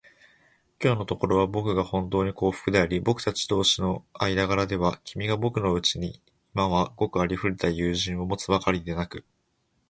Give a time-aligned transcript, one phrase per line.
[0.79, 6.23] きょうのところは、ぼくがほんとうに幸福であり、ぼくたち同士の間柄では、君がぼくのうちに
[6.55, 9.23] 今ではごくありふれた友人を持つばかりでなく、